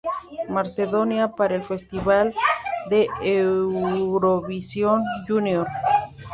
Macedonia 0.49 1.27
para 1.33 1.55
el 1.57 1.61
Festival 1.61 2.33
de 2.89 3.07
Eurovisión 3.21 5.03
Junior. 5.27 5.67